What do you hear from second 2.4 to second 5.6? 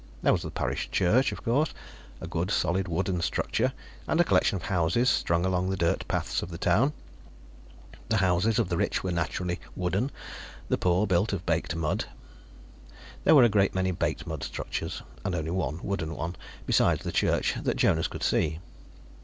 solid wooden structure, and a collection of houses strung